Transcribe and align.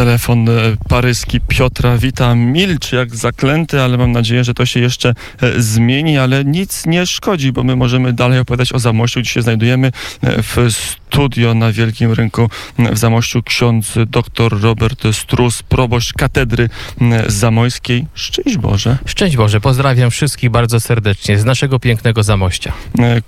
Telefon 0.00 0.48
e, 0.48 0.52
paryski 0.88 1.40
Piotra 1.40 1.98
Wita 1.98 2.34
milczy 2.34 2.96
jak 2.96 3.16
zaklęty, 3.16 3.80
ale 3.80 3.98
mam 3.98 4.12
nadzieję, 4.12 4.44
że 4.44 4.54
to 4.54 4.66
się 4.66 4.80
jeszcze 4.80 5.14
e, 5.42 5.62
zmieni, 5.62 6.18
ale 6.18 6.44
nic 6.44 6.86
nie 6.86 7.06
szkodzi, 7.06 7.52
bo 7.52 7.64
my 7.64 7.76
możemy 7.76 8.12
dalej 8.12 8.38
opowiadać 8.38 8.72
o 8.72 8.78
Zamościu. 8.78 9.22
Dzisiaj 9.22 9.42
znajdujemy 9.42 9.92
e, 10.22 10.42
w 10.42 10.56
studio 11.10 11.54
na 11.54 11.72
Wielkim 11.72 12.12
Rynku 12.12 12.50
w 12.78 12.98
Zamościu 12.98 13.42
ksiądz 13.42 13.94
dr 14.06 14.60
Robert 14.62 15.02
Strus, 15.12 15.62
proboszcz 15.62 16.12
katedry 16.12 16.68
zamojskiej. 17.26 18.06
Szczęść 18.14 18.56
Boże. 18.56 18.98
Szczęść 19.06 19.36
Boże, 19.36 19.60
pozdrawiam 19.60 20.10
wszystkich 20.10 20.50
bardzo 20.50 20.80
serdecznie 20.80 21.38
z 21.38 21.44
naszego 21.44 21.78
pięknego 21.78 22.22
Zamościa. 22.22 22.72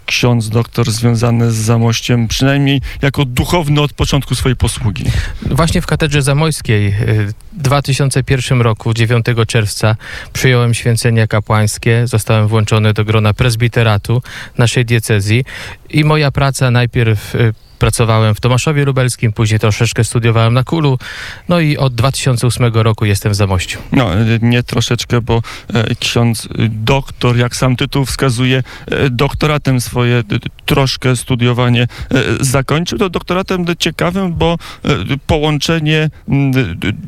Ksiądz 0.06 0.48
doktor 0.48 0.90
związany 0.90 1.52
z 1.52 1.54
Zamościem, 1.54 2.28
przynajmniej 2.28 2.80
jako 3.02 3.24
duchowny 3.24 3.80
od 3.80 3.92
początku 3.92 4.34
swojej 4.34 4.56
posługi. 4.56 5.04
Właśnie 5.42 5.82
w 5.82 5.86
katedrze 5.86 6.22
zamojskiej 6.22 6.94
w 7.06 7.32
2001 7.52 8.60
roku, 8.60 8.94
9 8.94 9.26
czerwca, 9.46 9.96
przyjąłem 10.32 10.74
święcenia 10.74 11.26
kapłańskie, 11.26 12.06
zostałem 12.06 12.48
włączony 12.48 12.92
do 12.92 13.04
grona 13.04 13.34
prezbiteratu 13.34 14.22
naszej 14.58 14.84
diecezji 14.84 15.44
i 15.90 16.04
moja 16.04 16.30
praca 16.30 16.70
najpierw 16.70 17.34
Pracowałem 17.82 18.34
w 18.34 18.40
Tomaszowie 18.40 18.84
Lubelskim, 18.84 19.32
później 19.32 19.60
troszeczkę 19.60 20.04
studiowałem 20.04 20.54
na 20.54 20.64
Kulu, 20.64 20.98
no 21.48 21.60
i 21.60 21.76
od 21.76 21.94
2008 21.94 22.72
roku 22.74 23.04
jestem 23.04 23.32
w 23.32 23.34
Zamościu. 23.34 23.78
No, 23.92 24.10
nie 24.42 24.62
troszeczkę, 24.62 25.20
bo 25.20 25.42
e, 25.74 25.94
ksiądz 25.94 26.48
doktor, 26.68 27.36
jak 27.36 27.56
sam 27.56 27.76
tytuł 27.76 28.04
wskazuje, 28.04 28.62
e, 28.86 29.10
doktoratem 29.10 29.80
swoje 29.80 30.22
troszkę 30.66 31.16
studiowanie 31.16 31.82
e, 31.82 31.86
zakończył. 32.40 32.98
To 32.98 33.10
doktoratem 33.10 33.64
ciekawym, 33.78 34.32
bo 34.32 34.58
połączenie 35.26 36.10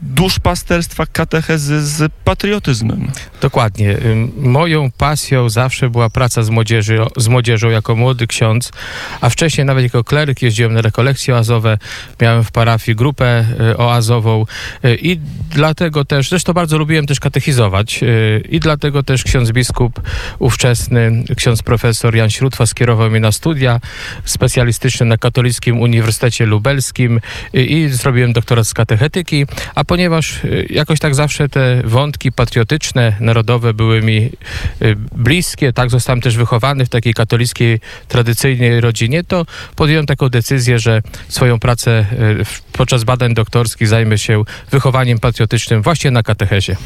duszpasterstwa, 0.02 1.06
katechezy 1.06 1.86
z 1.86 2.12
patriotyzmem. 2.24 3.10
Dokładnie. 3.40 3.96
Moją 4.36 4.90
pasją 4.90 5.48
zawsze 5.48 5.90
była 5.90 6.10
praca 6.10 6.42
z, 6.42 6.50
młodzieży, 6.50 6.98
z 7.16 7.28
młodzieżą 7.28 7.70
jako 7.70 7.96
młody 7.96 8.26
ksiądz, 8.26 8.72
a 9.20 9.30
wcześniej 9.30 9.64
nawet 9.64 9.84
jako 9.84 10.04
kleryk 10.04 10.42
jeździłem 10.42 10.63
jeździłem 10.64 10.74
na 10.74 10.82
rekolekcje 10.82 11.34
oazowe, 11.34 11.78
miałem 12.20 12.44
w 12.44 12.50
parafii 12.50 12.96
grupę 12.96 13.44
e, 13.60 13.76
oazową 13.76 14.46
e, 14.82 14.94
i 14.94 15.20
dlatego 15.50 16.04
też, 16.04 16.28
zresztą 16.28 16.52
bardzo 16.52 16.78
lubiłem 16.78 17.06
też 17.06 17.20
katechizować 17.20 18.02
e, 18.02 18.06
i 18.40 18.60
dlatego 18.60 19.02
też 19.02 19.24
ksiądz 19.24 19.52
biskup 19.52 20.00
ówczesny, 20.38 21.24
ksiądz 21.36 21.62
profesor 21.62 22.16
Jan 22.16 22.30
Śródwa 22.30 22.66
skierował 22.66 23.10
mnie 23.10 23.20
na 23.20 23.32
studia 23.32 23.80
specjalistyczne 24.24 25.06
na 25.06 25.16
Katolickim 25.16 25.80
Uniwersytecie 25.80 26.46
Lubelskim 26.46 27.20
i 27.52 27.88
zrobiłem 27.88 28.32
doktorat 28.32 28.66
z 28.66 28.74
katechetyki, 28.74 29.46
a 29.74 29.84
ponieważ 29.84 30.40
jakoś 30.70 30.98
tak 30.98 31.14
zawsze 31.14 31.48
te 31.48 31.82
wątki 31.84 32.32
patriotyczne, 32.32 33.16
narodowe 33.20 33.74
były 33.74 34.02
mi 34.02 34.30
bliskie, 35.16 35.72
tak 35.72 35.90
zostałem 35.90 36.20
też 36.20 36.36
wychowany 36.36 36.86
w 36.86 36.88
takiej 36.88 37.14
katolickiej, 37.14 37.80
tradycyjnej 38.08 38.80
rodzinie, 38.80 39.24
to 39.24 39.46
podjąłem 39.76 40.06
taką 40.06 40.28
decyzję, 40.28 40.43
decyzję, 40.44 40.78
że 40.78 41.02
swoją 41.28 41.58
pracę 41.58 41.90
e, 41.90 42.06
podczas 42.72 43.04
badań 43.04 43.34
doktorskich 43.34 43.88
zajmę 43.88 44.18
się 44.18 44.42
wychowaniem 44.70 45.18
patriotycznym 45.18 45.82
właśnie 45.82 46.10
na 46.10 46.22
katechezie. 46.22 46.76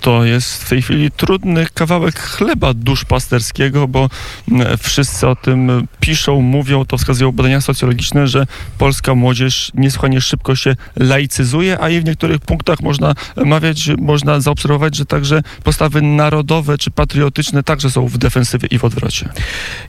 To 0.00 0.24
jest 0.24 0.64
w 0.64 0.68
tej 0.68 0.82
chwili 0.82 1.10
trudny 1.10 1.66
kawałek 1.74 2.20
chleba 2.20 2.74
duszpasterskiego, 2.74 3.88
bo 3.88 4.10
wszyscy 4.78 5.28
o 5.28 5.36
tym 5.36 5.86
piszą, 6.00 6.40
mówią, 6.40 6.84
to 6.84 6.98
wskazują 6.98 7.32
badania 7.32 7.60
socjologiczne, 7.60 8.26
że 8.26 8.46
polska 8.78 9.14
młodzież 9.14 9.72
niesłychanie 9.74 10.20
szybko 10.20 10.56
się 10.56 10.76
laicyzuje, 10.96 11.80
a 11.80 11.88
i 11.88 12.00
w 12.00 12.04
niektórych 12.04 12.38
punktach 12.38 12.80
można 12.80 13.14
mawiać, 13.36 13.88
można 13.98 14.40
zaobserwować, 14.40 14.96
że 14.96 15.06
także 15.06 15.42
postawy 15.64 16.02
narodowe 16.02 16.78
czy 16.78 16.90
patriotyczne 16.90 17.62
także 17.62 17.90
są 17.90 18.06
w 18.06 18.18
defensywie 18.18 18.68
i 18.70 18.78
w 18.78 18.84
odwrocie. 18.84 19.28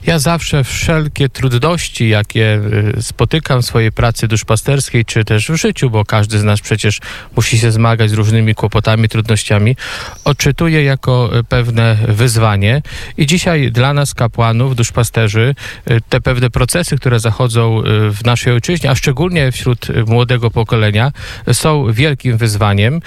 Ja 0.06 0.18
zawsze 0.18 0.64
wszelkie 0.64 1.28
trudności, 1.28 2.08
jakie 2.08 2.60
y, 2.98 3.02
spotykam 3.02 3.62
w 3.62 3.66
swojej 3.66 3.92
pracy 3.92 4.28
duszpasterskiej, 4.28 5.04
czy 5.04 5.24
też 5.24 5.50
w 5.50 5.54
życiu, 5.56 5.90
bo 5.90 6.04
każdy 6.04 6.38
z 6.38 6.44
nas 6.44 6.60
przecież 6.60 7.00
musi 7.36 7.58
się 7.58 7.72
zmagać 7.72 8.10
z 8.10 8.12
różnymi 8.12 8.54
kłopotami, 8.54 9.08
trudnościami, 9.08 9.76
odczytuję 10.24 10.84
jako 10.84 11.38
e, 11.38 11.44
pewne 11.44 11.96
wyzwanie 12.08 12.82
i 13.16 13.26
dzisiaj 13.26 13.72
dla 13.72 13.94
nas 13.94 14.14
kapłanów, 14.14 14.76
duszpasterzy, 14.76 15.54
e, 15.84 16.00
te 16.00 16.20
pewne 16.20 16.50
procesy, 16.50 16.96
które 16.96 17.20
zachodzą 17.20 17.78
e, 17.78 17.82
w 18.10 18.24
naszej 18.24 18.52
ojczyźnie, 18.52 18.90
a 18.90 18.94
szczególnie 18.94 19.52
wśród 19.52 19.88
młodego 20.06 20.50
pokolenia, 20.50 21.12
są 21.52 21.92
wielkim 21.92 22.36
wyzwaniem. 22.36 23.00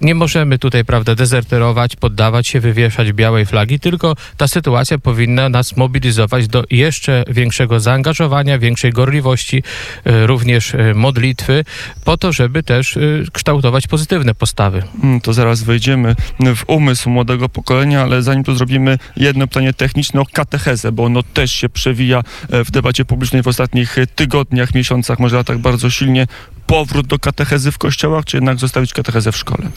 Nie 0.00 0.14
możemy 0.14 0.58
tutaj, 0.58 0.84
prawda, 0.84 1.14
dezerterować, 1.14 1.96
poddawać 1.96 2.48
się, 2.48 2.60
wywieszać 2.60 3.12
białej 3.12 3.46
flagi, 3.46 3.80
tylko 3.80 4.14
ta 4.36 4.48
sytuacja 4.48 4.98
powinna 4.98 5.48
nas 5.48 5.76
mobilizować 5.76 6.48
do 6.48 6.64
jeszcze 6.70 7.24
większego 7.28 7.80
zaangażowania, 7.80 8.58
większej 8.58 8.92
gorliwości, 8.92 9.62
również 10.04 10.72
modlitwy, 10.94 11.64
po 12.04 12.16
to, 12.16 12.32
żeby 12.32 12.62
też 12.62 12.98
kształtować 13.32 13.86
pozytywne 13.86 14.34
postawy. 14.34 14.82
Mm, 15.02 15.20
to 15.20 15.32
zaraz 15.32 15.62
wejdziemy 15.62 16.16
w 16.56 16.62
umysł 16.66 17.10
młodego 17.10 17.48
pokolenia, 17.48 18.02
ale 18.02 18.22
zanim 18.22 18.44
to 18.44 18.54
zrobimy, 18.54 18.98
jedno 19.16 19.46
pytanie 19.46 19.72
techniczne 19.72 20.20
o 20.20 20.26
katechezę, 20.32 20.92
bo 20.92 21.04
ono 21.04 21.22
też 21.22 21.52
się 21.52 21.68
przewija 21.68 22.22
e, 22.50 22.64
w 22.64 22.70
debacie 22.70 23.04
publicznej 23.04 23.42
w 23.42 23.48
ostatnich 23.48 23.96
tygodniach, 24.14 24.74
miesiącach, 24.74 25.18
może 25.18 25.36
latach 25.36 25.58
bardzo 25.58 25.90
silnie 25.90 26.26
powrót 26.66 27.06
do 27.06 27.18
katechezy 27.18 27.72
w 27.72 27.78
kościołach, 27.78 28.24
czy 28.24 28.36
jednak 28.36 28.58
zostawić 28.58 28.92
katechezę 28.92 29.32
w 29.32 29.36
szkole? 29.36 29.68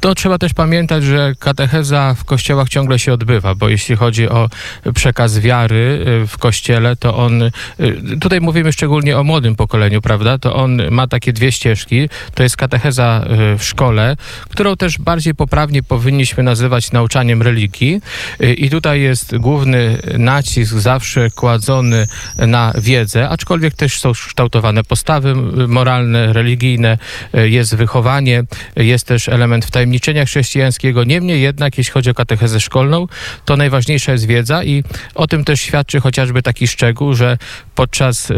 To 0.00 0.14
trzeba 0.14 0.38
też 0.38 0.54
pamiętać, 0.54 1.04
że 1.04 1.32
katecheza 1.38 2.14
w 2.14 2.24
kościołach 2.24 2.68
ciągle 2.68 2.98
się 2.98 3.12
odbywa, 3.12 3.54
bo 3.54 3.68
jeśli 3.68 3.96
chodzi 3.96 4.28
o 4.28 4.48
przekaz 4.94 5.38
wiary 5.38 6.04
y, 6.22 6.26
w 6.26 6.38
kościele, 6.38 6.96
to 6.96 7.16
on, 7.16 7.42
y, 7.42 7.50
tutaj 8.20 8.40
mówimy 8.40 8.72
szczególnie 8.72 9.18
o 9.18 9.24
młodym 9.24 9.56
pokoleniu, 9.56 10.02
prawda, 10.02 10.38
to 10.38 10.54
on 10.54 10.82
ma 10.90 11.06
takie 11.06 11.32
dwie 11.32 11.52
ścieżki. 11.52 12.08
To 12.34 12.42
jest 12.42 12.56
katecheza 12.56 13.24
y, 13.54 13.58
w 13.58 13.64
szkole, 13.64 14.16
którą 14.48 14.76
też 14.76 14.98
bardziej 14.98 15.34
poprawnie 15.34 15.82
powinniśmy 15.82 16.42
nazywać 16.42 16.92
nauczaniem 16.92 17.42
religii 17.42 18.00
i 18.56 18.70
tutaj 18.70 19.00
jest 19.00 19.36
główny 19.36 19.98
nacisk 20.18 20.74
zawsze 20.74 21.30
kładzony 21.30 22.06
na 22.38 22.72
wiedzę, 22.78 23.28
aczkolwiek 23.28 23.74
też 23.74 24.00
są 24.00 24.12
kształtowane 24.12 24.84
postawy 24.84 25.34
moralne, 25.68 26.01
moralne, 26.02 26.32
religijne, 26.32 26.98
e, 27.34 27.48
jest 27.48 27.76
wychowanie, 27.76 28.44
jest 28.76 29.06
też 29.06 29.28
element 29.28 29.64
wtajemniczenia 29.64 30.24
chrześcijańskiego. 30.24 31.04
Niemniej 31.04 31.42
jednak, 31.42 31.78
jeśli 31.78 31.92
chodzi 31.92 32.10
o 32.10 32.14
katechezę 32.14 32.60
szkolną, 32.60 33.06
to 33.44 33.56
najważniejsza 33.56 34.12
jest 34.12 34.26
wiedza 34.26 34.64
i 34.64 34.84
o 35.14 35.26
tym 35.26 35.44
też 35.44 35.60
świadczy 35.60 36.00
chociażby 36.00 36.42
taki 36.42 36.68
szczegół, 36.68 37.14
że 37.14 37.38
podczas 37.74 38.30
y, 38.30 38.34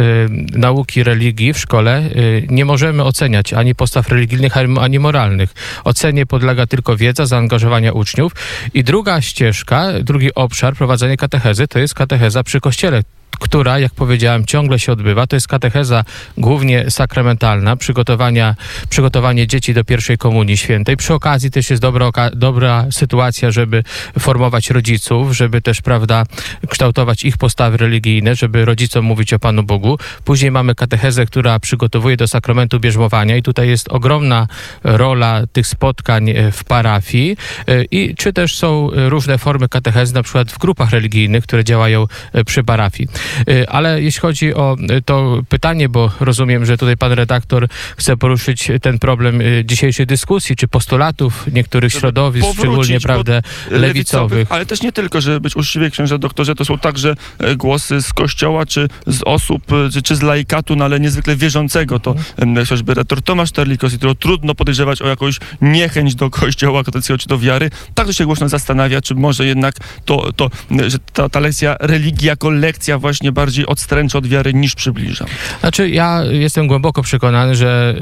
nauki 0.52 1.04
religii 1.04 1.52
w 1.52 1.58
szkole 1.58 2.02
y, 2.16 2.46
nie 2.50 2.64
możemy 2.64 3.04
oceniać 3.04 3.52
ani 3.52 3.74
postaw 3.74 4.08
religijnych, 4.08 4.52
ani 4.80 4.98
moralnych. 4.98 5.54
Ocenie 5.84 6.26
podlega 6.26 6.66
tylko 6.66 6.96
wiedza, 6.96 7.26
zaangażowania 7.26 7.92
uczniów. 7.92 8.32
I 8.74 8.84
druga 8.84 9.20
ścieżka, 9.20 9.92
drugi 10.02 10.34
obszar 10.34 10.74
prowadzenia 10.74 11.16
katechezy 11.16 11.68
to 11.68 11.78
jest 11.78 11.94
katecheza 11.94 12.42
przy 12.42 12.60
kościele 12.60 13.02
która, 13.40 13.78
jak 13.78 13.92
powiedziałem, 13.94 14.44
ciągle 14.44 14.78
się 14.78 14.92
odbywa. 14.92 15.26
To 15.26 15.36
jest 15.36 15.48
katecheza 15.48 16.04
głównie 16.38 16.90
sakramentalna, 16.90 17.76
przygotowania, 17.76 18.54
przygotowanie 18.88 19.46
dzieci 19.46 19.74
do 19.74 19.84
pierwszej 19.84 20.18
komunii 20.18 20.56
świętej. 20.56 20.96
Przy 20.96 21.14
okazji 21.14 21.50
też 21.50 21.70
jest 21.70 21.82
dobra, 21.82 22.10
dobra 22.32 22.86
sytuacja, 22.90 23.50
żeby 23.50 23.84
formować 24.18 24.70
rodziców, 24.70 25.36
żeby 25.36 25.62
też, 25.62 25.82
prawda, 25.82 26.24
kształtować 26.68 27.24
ich 27.24 27.36
postawy 27.38 27.76
religijne, 27.76 28.34
żeby 28.34 28.64
rodzicom 28.64 29.04
mówić 29.04 29.32
o 29.32 29.38
Panu 29.38 29.62
Bogu. 29.62 29.98
Później 30.24 30.50
mamy 30.50 30.74
katechezę, 30.74 31.26
która 31.26 31.60
przygotowuje 31.60 32.16
do 32.16 32.28
sakramentu 32.28 32.80
bierzmowania 32.80 33.36
i 33.36 33.42
tutaj 33.42 33.68
jest 33.68 33.88
ogromna 33.88 34.46
rola 34.84 35.42
tych 35.52 35.66
spotkań 35.66 36.30
e, 36.30 36.52
w 36.52 36.64
parafii 36.64 37.36
e, 37.68 37.84
i 37.84 38.14
czy 38.14 38.32
też 38.32 38.56
są 38.56 38.90
różne 38.92 39.38
formy 39.38 39.68
katechezy, 39.68 40.14
na 40.14 40.22
przykład 40.22 40.52
w 40.52 40.58
grupach 40.58 40.90
religijnych, 40.90 41.44
które 41.44 41.64
działają 41.64 42.06
e, 42.32 42.44
przy 42.44 42.64
parafii. 42.64 43.08
Y, 43.48 43.68
ale 43.68 44.02
jeśli 44.02 44.20
chodzi 44.20 44.54
o 44.54 44.76
y, 44.90 45.02
to 45.02 45.42
pytanie, 45.48 45.88
bo 45.88 46.12
rozumiem, 46.20 46.66
że 46.66 46.78
tutaj 46.78 46.96
pan 46.96 47.12
redaktor 47.12 47.68
chce 47.96 48.16
poruszyć 48.16 48.70
ten 48.82 48.98
problem 48.98 49.40
y, 49.40 49.62
dzisiejszej 49.66 50.06
dyskusji, 50.06 50.56
czy 50.56 50.68
postulatów 50.68 51.46
niektórych 51.52 51.92
środowisk, 51.92 52.46
szczególnie 52.58 53.00
prawdę 53.00 53.42
lewicowych. 53.70 54.52
Ale 54.52 54.66
też 54.66 54.82
nie 54.82 54.92
tylko, 54.92 55.20
żeby 55.20 55.40
być 55.40 55.56
uczciwie 55.56 55.90
księże 55.90 56.18
doktorze, 56.18 56.54
to 56.54 56.64
są 56.64 56.78
także 56.78 57.14
e, 57.38 57.56
głosy 57.56 58.02
z 58.02 58.12
kościoła, 58.12 58.66
czy 58.66 58.88
z 59.06 59.22
osób, 59.22 59.62
czy, 59.92 60.02
czy 60.02 60.16
z 60.16 60.22
laikatu, 60.22 60.76
no 60.76 60.84
ale 60.84 61.00
niezwykle 61.00 61.36
wierzącego. 61.36 61.98
To 61.98 62.10
mhm. 62.10 62.56
chociażby 62.56 62.94
rektor 62.94 63.22
Tomasz 63.22 63.52
Terlikos, 63.52 63.96
którego 63.96 64.14
trudno 64.14 64.54
podejrzewać 64.54 65.02
o 65.02 65.08
jakąś 65.08 65.38
niechęć 65.60 66.14
do 66.14 66.30
kościoła 66.30 66.84
katolickiego, 66.84 67.18
czy 67.18 67.28
do 67.28 67.38
wiary. 67.38 67.70
Także 67.94 68.14
się 68.14 68.26
głośno 68.26 68.48
zastanawia, 68.48 69.00
czy 69.00 69.14
może 69.14 69.46
jednak 69.46 69.74
to, 70.04 70.32
to 70.32 70.50
że 70.88 70.98
ta, 71.12 71.28
ta 71.28 71.40
lekcja 71.40 71.76
religii 71.80 72.26
jako 72.26 72.50
lekcja 72.50 72.98
właśnie 72.98 73.13
właśnie 73.14 73.32
bardziej 73.32 73.66
odstręcza 73.66 74.18
od 74.18 74.26
wiary 74.26 74.54
niż 74.54 74.74
przybliża. 74.74 75.24
Znaczy, 75.60 75.90
ja 75.90 76.22
jestem 76.30 76.66
głęboko 76.66 77.02
przekonany, 77.02 77.54
że 77.54 77.94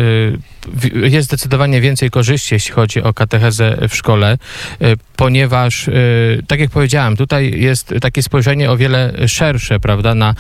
y, 0.85 1.09
jest 1.09 1.29
zdecydowanie 1.29 1.81
więcej 1.81 2.11
korzyści, 2.11 2.55
jeśli 2.55 2.73
chodzi 2.73 3.03
o 3.03 3.15
katechezę 3.15 3.77
w 3.89 3.97
szkole, 3.97 4.39
y, 4.83 4.97
ponieważ, 5.17 5.89
y, 5.89 6.43
tak 6.49 6.61
jak 6.61 6.71
powiedziałem, 6.71 7.17
tutaj 7.17 7.61
jest 7.61 7.95
takie 8.01 8.23
spojrzenie 8.23 8.71
o 8.71 8.77
wiele 8.77 9.29
szersze, 9.29 9.81
prawda, 9.81 10.15
na 10.15 10.35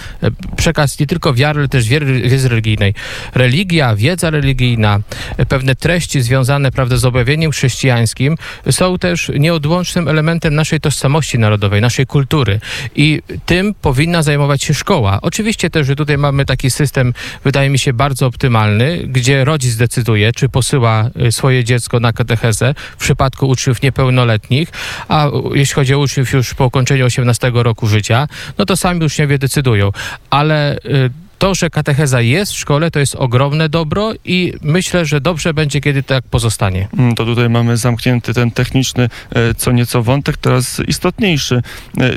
przekaz 0.56 0.98
nie 0.98 1.06
tylko 1.06 1.34
wiary, 1.34 1.58
ale 1.58 1.69
też 1.69 1.88
wiedzy 1.88 2.48
religijnej. 2.48 2.94
Religia, 3.34 3.96
wiedza 3.96 4.30
religijna, 4.30 5.00
pewne 5.48 5.74
treści 5.74 6.22
związane, 6.22 6.70
prawda, 6.70 6.96
z 6.96 7.04
objawieniem 7.04 7.50
chrześcijańskim 7.50 8.36
są 8.70 8.98
też 8.98 9.32
nieodłącznym 9.38 10.08
elementem 10.08 10.54
naszej 10.54 10.80
tożsamości 10.80 11.38
narodowej, 11.38 11.80
naszej 11.80 12.06
kultury 12.06 12.60
i 12.96 13.22
tym 13.46 13.74
powinna 13.74 14.22
zajmować 14.22 14.61
szkoła. 14.70 15.18
Oczywiście 15.22 15.70
też, 15.70 15.86
że 15.86 15.96
tutaj 15.96 16.18
mamy 16.18 16.44
taki 16.44 16.70
system, 16.70 17.14
wydaje 17.44 17.70
mi 17.70 17.78
się, 17.78 17.92
bardzo 17.92 18.26
optymalny, 18.26 18.98
gdzie 19.06 19.44
rodzic 19.44 19.76
decyduje, 19.76 20.32
czy 20.32 20.48
posyła 20.48 21.10
y, 21.26 21.32
swoje 21.32 21.64
dziecko 21.64 22.00
na 22.00 22.12
katechezę 22.12 22.74
w 22.96 23.00
przypadku 23.00 23.48
uczniów 23.48 23.82
niepełnoletnich, 23.82 24.68
a 25.08 25.28
jeśli 25.54 25.74
chodzi 25.74 25.94
o 25.94 25.98
uczniów 25.98 26.32
już 26.32 26.54
po 26.54 26.66
ukończeniu 26.66 27.06
18 27.06 27.52
roku 27.54 27.86
życia, 27.86 28.28
no 28.58 28.66
to 28.66 28.76
sami 28.76 29.04
uczniowie 29.04 29.38
decydują. 29.38 29.90
Ale 30.30 30.76
y, 30.76 31.10
to, 31.42 31.54
że 31.54 31.70
katecheza 31.70 32.20
jest 32.20 32.52
w 32.52 32.56
szkole, 32.56 32.90
to 32.90 32.98
jest 32.98 33.14
ogromne 33.14 33.68
dobro 33.68 34.12
i 34.24 34.52
myślę, 34.62 35.06
że 35.06 35.20
dobrze 35.20 35.54
będzie, 35.54 35.80
kiedy 35.80 36.02
tak 36.02 36.24
pozostanie. 36.24 36.88
Mm, 36.98 37.14
to 37.14 37.24
tutaj 37.24 37.50
mamy 37.50 37.76
zamknięty 37.76 38.34
ten 38.34 38.50
techniczny, 38.50 39.08
e, 39.30 39.54
co 39.54 39.72
nieco 39.72 40.02
wątek, 40.02 40.36
teraz 40.36 40.80
istotniejszy. 40.86 41.62
E, 42.00 42.10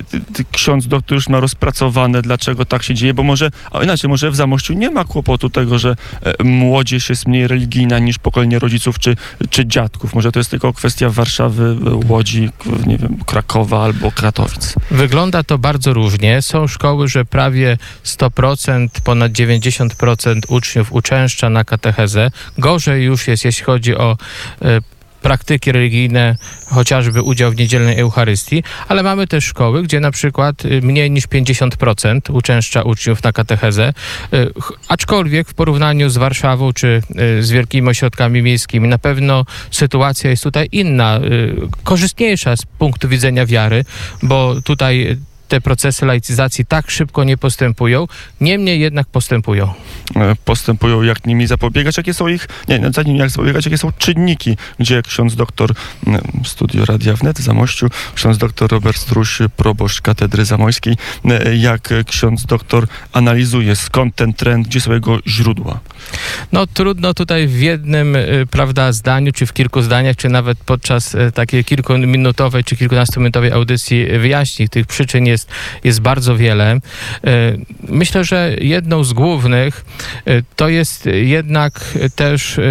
ksiądz 0.52 0.88
doktor 0.88 1.16
już 1.16 1.30
ma 1.30 1.40
rozpracowane, 1.40 2.22
dlaczego 2.22 2.66
tak 2.66 2.84
się 2.84 2.94
dzieje, 2.94 3.14
bo 3.14 3.24
może, 3.24 3.52
a 3.72 3.84
inaczej, 3.84 4.10
może 4.10 4.32
w 4.32 4.36
Zamościu 4.36 4.74
nie 4.74 4.90
ma 4.90 5.06
kłopotu 5.06 5.50
tego, 5.50 5.80
że 5.80 5.96
e, 6.22 6.44
młodzież 6.44 7.10
jest 7.10 7.28
mniej 7.28 7.48
religijna 7.48 8.00
niż 8.00 8.18
pokolenie 8.20 8.60
rodziców 8.60 9.00
czy, 9.00 9.16
czy 9.50 9.66
dziadków. 9.66 10.14
Może 10.14 10.32
to 10.32 10.40
jest 10.40 10.52
tylko 10.52 10.74
kwestia 10.74 11.10
Warszawy, 11.10 11.76
Łodzi, 12.10 12.50
nie 12.88 12.98
wiem, 12.98 13.18
Krakowa 13.26 13.84
albo 13.84 14.12
Kratowic. 14.12 14.74
Wygląda 14.92 15.44
to 15.44 15.58
bardzo 15.58 15.94
różnie. 15.94 16.42
Są 16.42 16.68
szkoły, 16.68 17.08
że 17.08 17.26
prawie 17.26 17.78
100% 18.04 18.88
ponad 19.04 19.15
90% 19.20 20.40
uczniów 20.48 20.94
uczęszcza 20.94 21.50
na 21.50 21.64
katechezę. 21.64 22.32
Gorzej 22.58 23.04
już 23.04 23.28
jest, 23.28 23.46
jeśli 23.46 23.66
chodzi 23.66 23.96
o 23.96 24.18
e, 24.62 24.82
praktyki 25.22 25.72
religijne, 25.72 26.36
chociażby 26.66 27.22
udział 27.22 27.52
w 27.52 27.56
niedzielnej 27.56 28.00
Eucharystii, 28.00 28.64
ale 28.88 29.04
mamy 29.04 29.28
też 29.28 29.46
szkoły, 29.46 29.84
gdzie 29.84 30.00
na 30.00 30.12
przykład 30.12 30.66
e, 30.66 30.82
mniej 30.82 31.12
niż 31.12 31.28
50% 31.28 32.34
uczęszcza 32.34 32.82
uczniów 32.82 33.24
na 33.24 33.32
katechezę, 33.32 33.94
e, 34.34 34.48
aczkolwiek 34.88 35.50
w 35.50 35.54
porównaniu 35.54 36.10
z 36.10 36.18
Warszawą 36.18 36.74
czy 36.74 37.02
z 37.40 37.52
wielkimi 37.52 37.90
ośrodkami 37.90 38.42
miejskimi 38.42 38.88
na 38.88 38.98
pewno 38.98 39.46
sytuacja 39.72 40.30
jest 40.30 40.44
tutaj 40.44 40.68
inna, 40.72 41.20
korzystniejsza 41.84 42.58
z 42.58 42.66
punktu 42.66 43.10
widzenia 43.10 43.46
wiary, 43.46 43.86
bo 44.24 44.62
tutaj 44.62 45.18
te 45.48 45.62
procesy 45.62 46.06
laicyzacji 46.06 46.66
tak 46.66 46.92
szybko 46.92 47.24
nie 47.24 47.38
postępują, 47.38 48.08
niemniej 48.42 48.80
jednak 48.80 49.08
postępują. 49.08 49.74
E, 50.16 50.36
postępują, 50.46 51.02
jak 51.02 51.26
nimi 51.26 51.48
zapobiegać, 51.48 51.98
jakie 51.98 52.14
są 52.14 52.28
ich, 52.28 52.48
nie, 52.68 52.80
no, 52.80 52.92
zanim 52.92 53.16
jak 53.18 53.30
zapobiegać, 53.30 53.66
jakie 53.66 53.78
są 53.78 53.92
czynniki, 53.92 54.58
gdzie 54.80 55.02
ksiądz 55.02 55.36
doktor 55.36 55.74
Studio 56.46 56.86
Radia 56.86 57.14
Wnet 57.14 57.40
Zamościu, 57.40 57.90
ksiądz 58.16 58.38
doktor 58.38 58.72
Robert 58.72 58.98
Struś, 58.98 59.40
proboszcz 59.58 60.02
Katedry 60.02 60.46
Zamojskiej, 60.46 60.96
e, 61.26 61.56
jak 61.56 61.90
ksiądz 62.08 62.46
doktor 62.46 62.88
analizuje, 63.14 63.76
skąd 63.76 64.16
ten 64.16 64.34
trend, 64.34 64.68
gdzie 64.68 64.82
są 64.82 64.94
jego 64.94 65.20
źródła? 65.28 65.80
No 66.52 66.68
trudno 66.68 67.14
tutaj 67.14 67.48
w 67.48 67.60
jednym, 67.62 68.16
e, 68.16 68.22
prawda, 68.52 68.92
zdaniu, 68.92 69.32
czy 69.32 69.46
w 69.46 69.54
kilku 69.54 69.82
zdaniach, 69.82 70.16
czy 70.16 70.30
nawet 70.30 70.58
podczas 70.58 71.16
takiej 71.34 71.64
kilkuminutowej, 71.64 72.64
czy 72.64 72.76
kilkunastominutowej 72.78 73.52
audycji 73.52 74.06
wyjaśnić. 74.20 74.72
Tych 74.72 74.88
przyczyn 74.88 75.26
jest, 75.26 75.35
jest 75.84 76.02
bardzo 76.02 76.38
wiele. 76.38 76.80
Myślę, 77.90 78.24
że 78.24 78.56
jedną 78.62 79.04
z 79.04 79.14
głównych 79.14 79.86
E, 80.26 80.42
to 80.56 80.70
jest 80.70 81.06
jednak 81.06 81.98
też 82.16 82.58
e, 82.60 82.62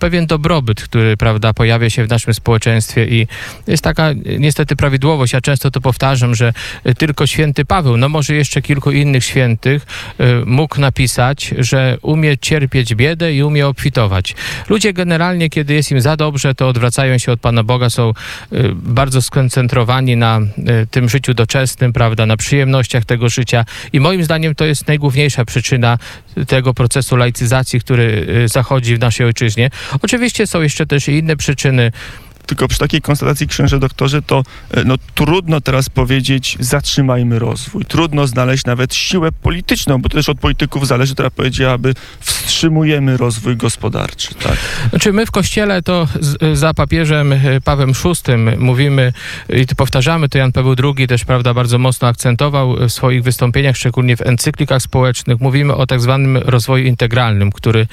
pewien 0.00 0.26
dobrobyt, 0.26 0.82
który 0.82 1.16
prawda, 1.16 1.52
pojawia 1.52 1.90
się 1.90 2.04
w 2.04 2.08
naszym 2.08 2.34
społeczeństwie 2.34 3.06
i 3.06 3.26
jest 3.66 3.84
taka 3.84 4.12
niestety 4.38 4.76
prawidłowość. 4.76 5.32
Ja 5.32 5.40
często 5.40 5.70
to 5.70 5.80
powtarzam, 5.80 6.34
że 6.34 6.52
tylko 6.98 7.26
święty 7.26 7.64
Paweł, 7.64 7.96
no 7.96 8.08
może 8.08 8.34
jeszcze 8.34 8.62
kilku 8.62 8.90
innych 8.90 9.24
świętych, 9.24 9.86
e, 10.18 10.44
mógł 10.44 10.80
napisać, 10.80 11.54
że 11.58 11.98
umie 12.02 12.38
cierpieć 12.38 12.94
biedę 12.94 13.34
i 13.34 13.42
umie 13.42 13.66
obfitować. 13.66 14.34
Ludzie 14.68 14.92
generalnie, 14.92 15.50
kiedy 15.50 15.74
jest 15.74 15.90
im 15.90 16.00
za 16.00 16.16
dobrze, 16.16 16.54
to 16.54 16.68
odwracają 16.68 17.18
się 17.18 17.32
od 17.32 17.40
Pana 17.40 17.62
Boga, 17.62 17.90
są 17.90 18.12
bardzo 18.72 19.22
skoncentrowani 19.22 20.16
na 20.16 20.40
tym 20.90 21.08
życiu 21.08 21.34
doczesnym, 21.34 21.92
prawda, 21.92 22.05
na 22.26 22.36
przyjemnościach 22.36 23.04
tego 23.04 23.28
życia 23.28 23.64
i 23.92 24.00
moim 24.00 24.24
zdaniem 24.24 24.54
to 24.54 24.64
jest 24.64 24.88
najgłówniejsza 24.88 25.44
przyczyna 25.44 25.98
tego 26.46 26.74
procesu 26.74 27.16
laicyzacji, 27.16 27.80
który 27.80 28.26
y, 28.44 28.48
zachodzi 28.48 28.96
w 28.96 29.00
naszej 29.00 29.26
ojczyźnie. 29.26 29.70
Oczywiście 30.02 30.46
są 30.46 30.62
jeszcze 30.62 30.86
też 30.86 31.08
inne 31.08 31.36
przyczyny 31.36 31.92
tylko 32.46 32.68
przy 32.68 32.78
takiej 32.78 33.02
konstatacji, 33.02 33.46
księże 33.46 33.78
doktorze, 33.78 34.22
to 34.22 34.42
e, 34.70 34.84
no, 34.84 34.94
trudno 35.14 35.60
teraz 35.60 35.88
powiedzieć, 35.88 36.56
zatrzymajmy 36.60 37.38
rozwój. 37.38 37.84
Trudno 37.84 38.26
znaleźć 38.26 38.64
nawet 38.64 38.94
siłę 38.94 39.32
polityczną, 39.32 39.98
bo 39.98 40.08
to 40.08 40.16
też 40.16 40.28
od 40.28 40.38
polityków 40.38 40.86
zależy, 40.86 41.14
która 41.14 41.30
powiedziałaby, 41.30 41.94
wstrzymujemy 42.20 43.16
rozwój 43.16 43.56
gospodarczy. 43.56 44.34
Tak? 44.34 44.56
Znaczy 44.90 45.12
my 45.12 45.26
w 45.26 45.30
Kościele 45.30 45.82
to 45.82 46.08
z, 46.20 46.58
za 46.58 46.74
papieżem 46.74 47.32
e, 47.32 47.60
Pawłem 47.64 47.92
VI 47.92 48.56
mówimy 48.58 49.12
i 49.48 49.66
powtarzamy, 49.76 50.28
to 50.28 50.38
Jan 50.38 50.52
Paweł 50.52 50.74
II 50.96 51.06
też 51.06 51.24
prawda, 51.24 51.54
bardzo 51.54 51.78
mocno 51.78 52.08
akcentował 52.08 52.76
w 52.76 52.92
swoich 52.92 53.22
wystąpieniach, 53.22 53.76
szczególnie 53.76 54.16
w 54.16 54.22
encyklikach 54.22 54.82
społecznych. 54.82 55.40
Mówimy 55.40 55.74
o 55.74 55.86
tak 55.86 56.00
zwanym 56.00 56.36
rozwoju 56.36 56.84
integralnym, 56.84 57.52
który 57.52 57.86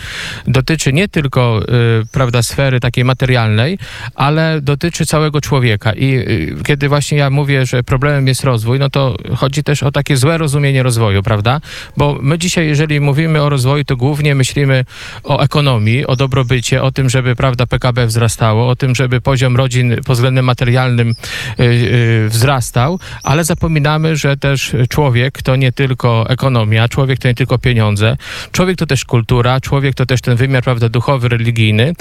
dotyczy 0.48 0.94
nie 0.94 1.08
tylko 1.08 1.62
y, 2.02 2.06
prawda, 2.12 2.44
sfery 2.44 2.80
takiej 2.80 3.04
materialnej, 3.06 3.78
ale 4.16 4.43
ale 4.44 4.62
dotyczy 4.62 5.06
całego 5.06 5.42
człowieka. 5.42 5.94
I 5.94 6.16
y, 6.16 6.56
kiedy 6.66 6.90
właśnie 6.90 7.18
ja 7.18 7.30
mówię, 7.30 7.66
że 7.66 7.84
problemem 7.84 8.28
jest 8.28 8.44
rozwój, 8.44 8.80
no 8.80 8.90
to 8.90 9.18
chodzi 9.36 9.64
też 9.64 9.84
o 9.84 9.92
takie 9.92 10.18
złe 10.18 10.38
rozumienie 10.38 10.84
rozwoju, 10.84 11.24
prawda? 11.24 11.62
Bo 11.98 12.18
my 12.22 12.38
dzisiaj, 12.38 12.68
jeżeli 12.68 13.00
mówimy 13.00 13.42
o 13.42 13.50
rozwoju, 13.50 13.84
to 13.84 13.98
głównie 13.98 14.36
myślimy 14.36 14.86
o 15.24 15.40
ekonomii, 15.40 16.08
o 16.08 16.16
dobrobycie, 16.16 16.84
o 16.84 16.92
tym, 16.92 17.10
żeby, 17.10 17.36
prawda, 17.36 17.66
PKB 17.68 18.08
wzrastało, 18.08 18.70
o 18.70 18.76
tym, 18.76 18.96
żeby 18.96 19.22
poziom 19.22 19.56
rodzin 19.56 19.96
pod 20.06 20.16
względem 20.16 20.46
materialnym 20.46 21.10
y, 21.10 21.64
y, 21.64 22.30
wzrastał, 22.30 23.00
ale 23.24 23.44
zapominamy, 23.44 24.16
że 24.16 24.38
też 24.38 24.76
człowiek 24.90 25.42
to 25.42 25.56
nie 25.56 25.72
tylko 25.72 26.26
ekonomia, 26.30 26.90
człowiek 26.90 27.20
to 27.20 27.28
nie 27.28 27.36
tylko 27.36 27.58
pieniądze, 27.58 28.18
człowiek 28.52 28.78
to 28.78 28.86
też 28.86 29.06
kultura, 29.06 29.62
człowiek 29.62 29.96
to 29.96 30.06
też 30.06 30.22
ten 30.22 30.36
wymiar, 30.36 30.64
prawda, 30.64 30.90
duchowy, 30.90 31.30
religijny. 31.30 31.94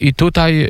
I 0.00 0.14
tutaj 0.14 0.68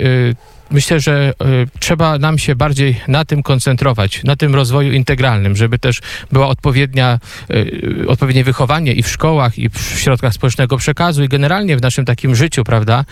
myślę, 0.71 1.01
że 1.01 1.33
y, 1.43 1.79
trzeba 1.79 2.19
nam 2.19 2.39
się 2.39 2.57
bardziej 2.57 3.01
na 3.09 3.25
tym 3.25 3.43
koncentrować, 3.43 4.25
na 4.25 4.37
tym 4.37 4.55
rozwoju 4.55 4.93
integralnym, 4.93 5.57
żeby 5.57 5.79
też 5.79 6.01
była 6.33 6.49
odpowiednia, 6.49 7.19
y, 7.51 8.05
odpowiednie 8.09 8.45
wychowanie 8.45 8.93
i 8.93 9.03
w 9.03 9.09
szkołach, 9.09 9.59
i 9.59 9.69
w 9.69 9.79
środkach 9.79 10.35
społecznego 10.35 10.77
przekazu, 10.77 11.25
i 11.25 11.29
generalnie 11.29 11.77
w 11.77 11.83
naszym 11.83 12.05
takim 12.05 12.35
życiu, 12.35 12.65
prawda, 12.65 13.05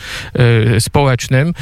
y, 0.77 0.81
społecznym, 0.81 1.55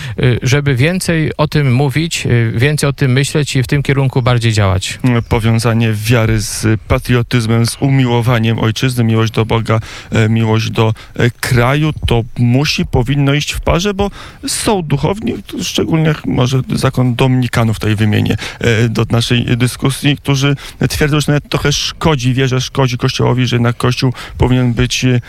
żeby 0.43 0.75
więcej 0.75 1.33
o 1.37 1.49
tym 1.49 1.73
mówić, 1.75 2.27
więcej 2.55 2.89
o 2.89 2.93
tym 2.93 3.13
myśleć 3.13 3.57
i 3.57 3.63
w 3.63 3.67
tym 3.67 3.83
kierunku 3.83 4.23
bardziej 4.23 4.53
działać. 4.53 4.99
Powiązanie 5.29 5.93
wiary 5.93 6.41
z 6.41 6.81
patriotyzmem, 6.89 7.67
z 7.67 7.77
umiłowaniem 7.81 8.59
ojczyzny, 8.59 9.05
miłość 9.05 9.33
do 9.33 9.45
Boga, 9.45 9.81
e, 10.11 10.29
miłość 10.29 10.71
do 10.71 10.95
e, 11.15 11.31
kraju, 11.31 11.93
to 12.07 12.23
musi, 12.39 12.87
powinno 12.87 13.35
iść 13.35 13.53
w 13.53 13.61
parze, 13.61 13.95
bo 13.95 14.11
są 14.47 14.83
duchowni, 14.83 15.35
szczególnie 15.63 15.86
szczególnie 15.87 16.15
może 16.27 16.61
zakon 16.75 17.15
dominikanów 17.15 17.79
tutaj 17.79 17.97
wymienię 17.97 18.37
e, 18.61 18.89
do 18.89 19.05
naszej 19.11 19.45
dyskusji, 19.57 20.17
którzy 20.17 20.57
twierdzą, 20.89 21.21
że 21.21 21.33
nawet 21.33 21.49
trochę 21.49 21.73
szkodzi, 21.73 22.35
wierzę, 22.35 22.61
szkodzi 22.61 22.99
Kościołowi, 22.99 23.47
że 23.47 23.57
jednak 23.57 23.77
Kościół 23.77 24.13
powinien 24.39 24.75
być 24.75 25.05
e, 25.05 25.21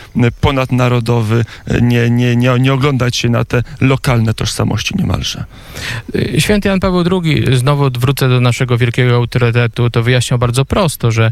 ponadnarodowy, 0.41 1.45
e, 1.67 1.81
nie, 1.81 2.09
nie, 2.09 2.35
nie, 2.35 2.59
nie 2.59 2.73
oglądać 2.73 3.15
się 3.15 3.29
na 3.29 3.45
te 3.45 3.63
lokalne 3.81 4.33
tożsamości 4.33 4.95
niemalże. 4.97 5.45
Święty 6.39 6.69
Jan 6.69 6.79
Paweł 6.79 7.03
II, 7.23 7.45
znowu 7.57 7.89
wrócę 7.99 8.29
do 8.29 8.41
naszego 8.41 8.77
wielkiego 8.77 9.15
autorytetu, 9.15 9.89
to 9.89 10.03
wyjaśniał 10.03 10.39
bardzo 10.39 10.65
prosto, 10.65 11.11
że 11.11 11.31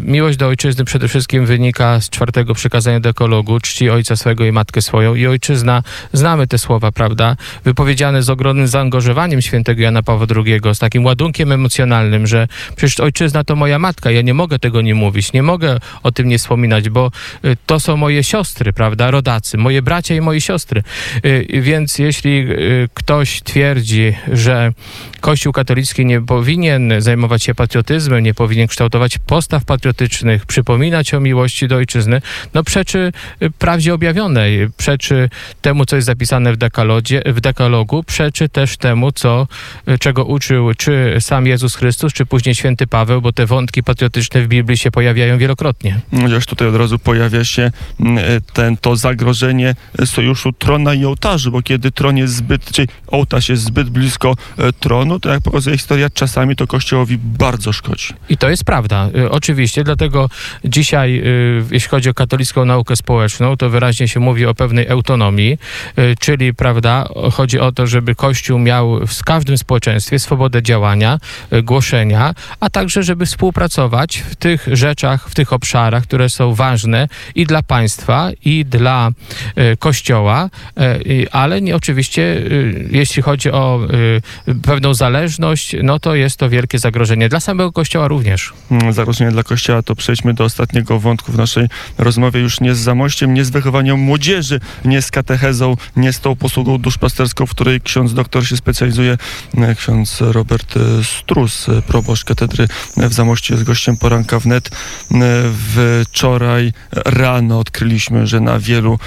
miłość 0.00 0.38
do 0.38 0.46
ojczyzny 0.46 0.84
przede 0.84 1.08
wszystkim 1.08 1.46
wynika 1.46 2.00
z 2.00 2.10
czwartego 2.10 2.54
przykazania 2.54 3.00
dekologu, 3.00 3.60
czci 3.60 3.90
ojca 3.90 4.16
swego 4.16 4.44
i 4.44 4.52
matkę 4.52 4.82
swoją 4.82 5.14
i 5.14 5.26
ojczyzna, 5.26 5.82
znamy 6.12 6.46
te 6.46 6.58
słowa, 6.58 6.92
prawda, 6.92 7.36
wypowiedziane 7.64 8.22
z 8.22 8.30
ogrodu 8.30 8.49
ogromnym 8.50 8.68
zaangażowaniem 8.68 9.42
świętego 9.42 9.82
Jana 9.82 10.02
Pawła 10.02 10.26
II, 10.36 10.60
z 10.74 10.78
takim 10.78 11.04
ładunkiem 11.04 11.52
emocjonalnym, 11.52 12.26
że 12.26 12.48
przecież 12.76 13.00
ojczyzna 13.00 13.44
to 13.44 13.56
moja 13.56 13.78
matka, 13.78 14.10
ja 14.10 14.22
nie 14.22 14.34
mogę 14.34 14.58
tego 14.58 14.82
nie 14.82 14.94
mówić, 14.94 15.32
nie 15.32 15.42
mogę 15.42 15.78
o 16.02 16.12
tym 16.12 16.28
nie 16.28 16.38
wspominać, 16.38 16.88
bo 16.88 17.10
y, 17.44 17.56
to 17.66 17.80
są 17.80 17.96
moje 17.96 18.24
siostry, 18.24 18.72
prawda, 18.72 19.10
rodacy, 19.10 19.58
moje 19.58 19.82
bracia 19.82 20.14
i 20.14 20.20
moje 20.20 20.40
siostry. 20.40 20.82
Y, 21.24 21.46
Więc 21.62 21.98
jeśli 21.98 22.30
y, 22.30 22.88
ktoś 22.94 23.42
twierdzi, 23.42 24.14
że 24.32 24.72
Kościół 25.20 25.52
katolicki 25.52 26.06
nie 26.06 26.20
powinien 26.20 26.92
zajmować 26.98 27.42
się 27.42 27.54
patriotyzmem, 27.54 28.24
nie 28.24 28.34
powinien 28.34 28.68
kształtować 28.68 29.18
postaw 29.18 29.64
patriotycznych, 29.64 30.46
przypominać 30.46 31.14
o 31.14 31.20
miłości 31.20 31.68
do 31.68 31.76
ojczyzny, 31.76 32.22
no 32.54 32.64
przeczy 32.64 33.12
prawdzie 33.58 33.94
objawionej, 33.94 34.68
przeczy 34.76 35.30
temu, 35.60 35.86
co 35.86 35.96
jest 35.96 36.06
zapisane 36.06 36.52
w, 36.52 36.56
dekalodzie, 36.56 37.22
w 37.26 37.40
dekalogu, 37.40 38.02
przeczy 38.02 38.39
też 38.48 38.76
temu, 38.76 39.12
co, 39.12 39.46
y, 39.88 39.98
czego 39.98 40.24
uczył 40.24 40.74
czy 40.74 41.16
sam 41.20 41.46
Jezus 41.46 41.74
Chrystus, 41.74 42.12
czy 42.12 42.26
później 42.26 42.54
święty 42.54 42.86
Paweł, 42.86 43.22
bo 43.22 43.32
te 43.32 43.46
wątki 43.46 43.82
patriotyczne 43.82 44.42
w 44.42 44.48
Biblii 44.48 44.78
się 44.78 44.90
pojawiają 44.90 45.38
wielokrotnie. 45.38 46.00
Chociaż 46.22 46.46
tutaj 46.46 46.68
od 46.68 46.76
razu 46.76 46.98
pojawia 46.98 47.44
się 47.44 47.70
mm, 48.00 48.18
e, 48.18 48.40
ten, 48.52 48.76
to 48.76 48.96
zagrożenie 48.96 49.74
sojuszu 50.04 50.52
trona 50.52 50.94
i 50.94 51.04
ołtarzy, 51.04 51.50
bo 51.50 51.62
kiedy 51.62 51.90
tron 51.92 52.16
jest 52.16 52.34
zbyt, 52.34 52.72
czyli 52.72 52.88
ołtarz 53.06 53.48
jest 53.48 53.62
zbyt 53.62 53.90
blisko 53.90 54.36
e, 54.58 54.72
tronu, 54.72 55.20
to 55.20 55.28
jak 55.28 55.42
pokazuje 55.42 55.76
historia, 55.76 56.10
czasami 56.10 56.56
to 56.56 56.66
Kościołowi 56.66 57.18
bardzo 57.18 57.72
szkodzi. 57.72 58.14
I 58.28 58.36
to 58.36 58.50
jest 58.50 58.64
prawda, 58.64 59.08
y, 59.16 59.30
oczywiście, 59.30 59.84
dlatego 59.84 60.28
dzisiaj, 60.64 61.18
y, 61.18 61.64
jeśli 61.70 61.88
chodzi 61.88 62.08
o 62.08 62.14
katolicką 62.14 62.64
naukę 62.64 62.96
społeczną, 62.96 63.56
to 63.56 63.70
wyraźnie 63.70 64.08
się 64.08 64.20
mówi 64.20 64.46
o 64.46 64.54
pewnej 64.54 64.88
autonomii, 64.88 65.58
y, 65.98 66.14
czyli, 66.20 66.54
prawda, 66.54 67.08
chodzi 67.32 67.60
o 67.60 67.72
to, 67.72 67.86
żeby 67.86 68.14
Kościół 68.14 68.29
miał 68.58 69.06
w 69.06 69.24
każdym 69.24 69.58
społeczeństwie 69.58 70.18
swobodę 70.18 70.62
działania, 70.62 71.18
y, 71.52 71.62
głoszenia, 71.62 72.34
a 72.60 72.70
także, 72.70 73.02
żeby 73.02 73.26
współpracować 73.26 74.18
w 74.18 74.36
tych 74.36 74.68
rzeczach, 74.72 75.28
w 75.28 75.34
tych 75.34 75.52
obszarach, 75.52 76.02
które 76.02 76.28
są 76.28 76.54
ważne 76.54 77.08
i 77.34 77.46
dla 77.46 77.62
państwa, 77.62 78.30
i 78.44 78.64
dla 78.64 79.10
y, 79.58 79.76
Kościoła, 79.76 80.50
y, 80.80 81.26
ale 81.32 81.60
nie, 81.60 81.76
oczywiście, 81.76 82.42
jeśli 82.90 83.22
chodzi 83.22 83.50
o 83.50 83.80
pewną 84.62 84.94
zależność, 84.94 85.76
no 85.82 85.98
to 85.98 86.14
jest 86.14 86.36
to 86.36 86.50
wielkie 86.50 86.78
zagrożenie 86.78 87.28
dla 87.28 87.40
samego 87.40 87.72
Kościoła 87.72 88.08
również. 88.08 88.52
Mm, 88.70 88.92
Zagrożenie 88.92 89.30
dla 89.30 89.42
Kościoła, 89.42 89.82
to 89.82 89.96
przejdźmy 89.96 90.34
do 90.34 90.44
ostatniego 90.44 90.98
wątku 90.98 91.32
w 91.32 91.36
naszej 91.36 91.66
rozmowie, 91.98 92.40
już 92.40 92.60
nie 92.60 92.74
z 92.74 92.78
zamościem, 92.78 93.34
nie 93.34 93.44
z 93.44 93.50
wychowaniem 93.50 93.98
młodzieży, 93.98 94.60
nie 94.84 95.02
z 95.02 95.10
katechezą, 95.10 95.76
nie 95.96 96.12
z 96.12 96.20
tą 96.20 96.36
posługą 96.36 96.78
duszpasterską, 96.78 97.46
w 97.46 97.50
której 97.50 97.80
ksiądz 97.80 98.09
doktor 98.14 98.46
się 98.46 98.56
specjalizuje. 98.56 99.18
E, 99.56 99.74
Ksiądz 99.74 100.20
Robert 100.20 100.76
e, 100.76 100.80
Strus, 101.04 101.68
e, 101.68 101.82
proboszcz 101.82 102.24
katedry 102.24 102.68
w 102.96 103.12
Zamościu 103.12 103.54
jest 103.54 103.64
gościem 103.64 103.96
poranka 103.96 104.38
wnet. 104.38 104.70
Wczoraj 106.04 106.72
rano 106.92 107.58
odkryliśmy, 107.58 108.26
że 108.26 108.40
na 108.40 108.58
wielu 108.58 108.98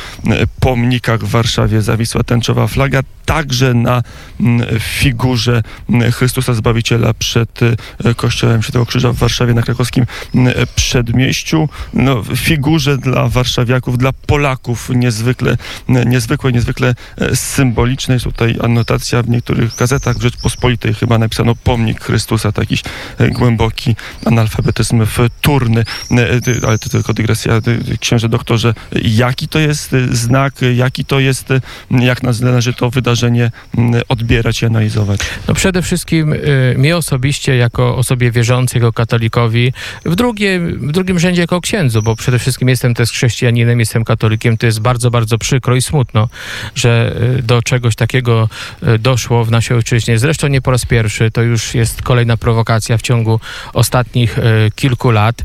pomnikach 0.59 1.23
w 1.23 1.29
Warszawie 1.29 1.81
zawisła 1.81 2.23
tęczowa 2.23 2.67
flaga, 2.67 2.99
także 3.25 3.73
na 3.73 4.03
mm, 4.39 4.67
figurze 4.79 5.63
mm, 5.89 6.11
Chrystusa 6.11 6.53
Zbawiciela 6.53 7.13
przed 7.13 7.59
e, 8.03 8.13
kościołem 8.15 8.61
Świętego 8.61 8.85
Krzyża 8.85 9.11
w 9.11 9.17
Warszawie 9.17 9.53
na 9.53 9.61
krakowskim 9.61 10.05
mm, 10.35 10.53
przedmieściu. 10.75 11.69
No, 11.93 12.23
figurze 12.35 12.97
dla 12.97 13.27
warszawiaków, 13.27 13.97
dla 13.97 14.11
Polaków 14.13 14.89
niezwykle, 14.89 15.57
niezwykłe, 16.05 16.51
niezwykle 16.51 16.95
e, 17.17 17.35
symboliczne. 17.35 18.13
Jest 18.13 18.25
tutaj 18.25 18.55
anotacja 18.63 19.23
w 19.23 19.29
niektórych 19.29 19.75
gazetach 19.75 20.17
w 20.17 20.21
Rzeczpospolitej 20.21 20.93
chyba 20.93 21.17
napisano 21.17 21.55
pomnik 21.55 22.01
Chrystusa, 22.01 22.51
taki 22.51 22.77
e, 23.17 23.29
głęboki 23.29 23.95
analfabetyzm 24.25 25.05
wtórny. 25.05 25.85
E, 26.11 26.67
Ale 26.67 26.79
to 26.79 26.89
tylko 26.89 27.13
dygresja. 27.13 27.53
Księże 27.99 28.29
doktorze, 28.29 28.73
jaki 29.03 29.47
to 29.47 29.59
jest 29.59 29.95
znak, 30.11 30.53
jaki 30.75 31.05
to 31.05 31.19
jest, 31.19 31.49
jak 31.91 32.23
należy 32.23 32.73
to 32.73 32.91
wydarzenie 33.13 33.51
mm, 33.77 34.01
odbierać 34.09 34.61
i 34.61 34.65
analizować? 34.65 35.19
No 35.47 35.53
przede 35.53 35.81
wszystkim 35.81 36.33
y, 36.33 36.75
mi 36.77 36.93
osobiście, 36.93 37.55
jako 37.55 37.95
osobie 37.95 38.31
wierzącej, 38.31 38.81
katolikowi, 38.95 39.73
w, 40.05 40.15
drugie, 40.15 40.59
w 40.59 40.91
drugim 40.91 41.19
rzędzie 41.19 41.41
jako 41.41 41.61
księdzu, 41.61 42.01
bo 42.01 42.15
przede 42.15 42.39
wszystkim 42.39 42.69
jestem 42.69 42.93
też 42.93 43.11
chrześcijaninem, 43.11 43.79
jestem 43.79 44.03
katolikiem, 44.03 44.57
to 44.57 44.65
jest 44.65 44.79
bardzo, 44.79 45.11
bardzo 45.11 45.37
przykro 45.37 45.75
i 45.75 45.81
smutno, 45.81 46.29
że 46.75 47.15
y, 47.39 47.43
do 47.43 47.61
czegoś 47.61 47.95
takiego 47.95 48.49
y, 48.87 48.99
doszło 48.99 49.45
w 49.45 49.51
naszej 49.51 49.77
ojczyźnie. 49.77 50.19
Zresztą 50.19 50.47
nie 50.47 50.61
po 50.61 50.71
raz 50.71 50.85
pierwszy, 50.85 51.31
to 51.31 51.41
już 51.41 51.75
jest 51.75 52.01
kolejna 52.01 52.37
prowokacja 52.37 52.97
w 52.97 53.01
ciągu 53.01 53.39
ostatnich 53.73 54.37
y, 54.37 54.41
kilku 54.75 55.11
lat. 55.11 55.35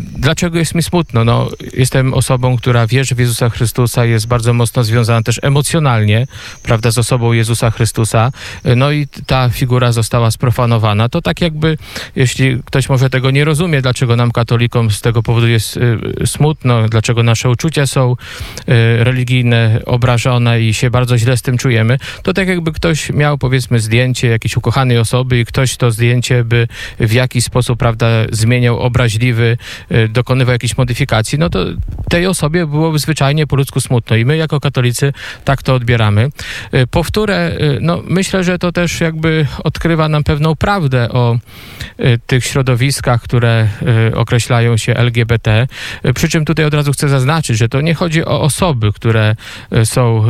Dlaczego 0.00 0.58
jest 0.58 0.74
mi 0.74 0.82
smutno? 0.82 1.24
No, 1.24 1.48
jestem 1.76 2.14
osobą, 2.14 2.56
która 2.56 2.86
wierzy 2.86 3.14
w 3.14 3.18
Jezusa 3.18 3.50
Chrystusa, 3.50 4.04
jest 4.04 4.26
bardzo 4.26 4.52
mocno 4.52 4.84
związana 4.84 5.22
też 5.22 5.40
emocjonalnie, 5.42 6.26
prawda, 6.62 6.90
z 6.90 6.98
osobą 7.04 7.32
Jezusa 7.32 7.70
Chrystusa. 7.70 8.32
No 8.76 8.92
i 8.92 9.06
ta 9.26 9.48
figura 9.48 9.92
została 9.92 10.30
sprofanowana. 10.30 11.08
To 11.08 11.22
tak 11.22 11.40
jakby, 11.40 11.76
jeśli 12.16 12.62
ktoś 12.64 12.88
może 12.88 13.10
tego 13.10 13.30
nie 13.30 13.44
rozumie, 13.44 13.82
dlaczego 13.82 14.16
nam 14.16 14.32
katolikom 14.32 14.90
z 14.90 15.00
tego 15.00 15.22
powodu 15.22 15.48
jest 15.48 15.76
y, 15.76 16.26
smutno, 16.26 16.88
dlaczego 16.88 17.22
nasze 17.22 17.50
uczucia 17.50 17.86
są 17.86 18.12
y, 18.12 19.04
religijne, 19.04 19.80
obrażone 19.86 20.60
i 20.60 20.74
się 20.74 20.90
bardzo 20.90 21.18
źle 21.18 21.36
z 21.36 21.42
tym 21.42 21.58
czujemy, 21.58 21.98
to 22.22 22.32
tak 22.32 22.48
jakby 22.48 22.72
ktoś 22.72 23.10
miał 23.10 23.38
powiedzmy 23.38 23.80
zdjęcie 23.80 24.28
jakiejś 24.28 24.56
ukochanej 24.56 24.98
osoby 24.98 25.40
i 25.40 25.44
ktoś 25.44 25.76
to 25.76 25.90
zdjęcie 25.90 26.44
by 26.44 26.68
w 27.00 27.12
jakiś 27.12 27.44
sposób, 27.44 27.78
prawda, 27.78 28.06
zmieniał 28.32 28.80
obraźliwy, 28.80 29.58
y, 29.92 30.08
dokonywał 30.08 30.52
jakichś 30.52 30.76
modyfikacji, 30.76 31.38
no 31.38 31.50
to 31.50 31.64
tej 32.08 32.26
osobie 32.26 32.66
byłoby 32.66 32.98
zwyczajnie 32.98 33.46
po 33.46 33.56
ludzku 33.56 33.80
smutno 33.80 34.16
i 34.16 34.24
my 34.24 34.36
jako 34.36 34.60
katolicy 34.60 35.12
tak 35.44 35.62
to 35.62 35.74
odbieramy. 35.74 36.30
Powtórę, 36.94 37.52
y, 37.60 37.78
no 37.80 38.02
myślę, 38.04 38.44
że 38.44 38.58
to 38.58 38.72
też 38.72 39.00
jakby 39.00 39.46
odkrywa 39.64 40.08
nam 40.08 40.24
pewną 40.24 40.56
prawdę 40.56 41.08
o 41.08 41.38
y, 42.00 42.18
tych 42.26 42.44
środowiskach, 42.44 43.22
które 43.22 43.68
y, 44.10 44.16
określają 44.16 44.76
się 44.76 44.94
LGBT. 44.94 45.66
Przy 46.14 46.28
czym 46.28 46.44
tutaj 46.44 46.64
od 46.64 46.74
razu 46.74 46.92
chcę 46.92 47.08
zaznaczyć, 47.08 47.58
że 47.58 47.68
to 47.68 47.80
nie 47.80 47.94
chodzi 47.94 48.24
o 48.24 48.40
osoby, 48.40 48.92
które 48.92 49.36
są 49.84 50.24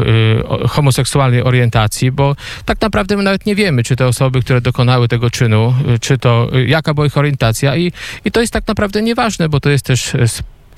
homoseksualnej 0.69 1.43
orientacji, 1.43 2.11
bo 2.11 2.37
tak 2.65 2.81
naprawdę 2.81 3.17
my 3.17 3.23
nawet 3.23 3.47
nie 3.47 3.55
wiemy, 3.55 3.83
czy 3.83 3.97
te 3.97 4.07
osoby, 4.07 4.41
które 4.41 4.61
dokonały 4.61 5.09
tego 5.09 5.31
czynu, 5.31 5.75
czy 6.01 6.19
to 6.19 6.49
jaka 6.67 6.95
była 6.95 7.07
ich 7.07 7.17
orientacja 7.17 7.77
i, 7.77 7.93
i 8.25 8.31
to 8.31 8.41
jest 8.41 8.53
tak 8.53 8.69
naprawdę 8.69 9.03
nieważne, 9.03 9.49
bo 9.49 9.61
to 9.61 9.71
jest 9.71 9.87
też 9.87 10.13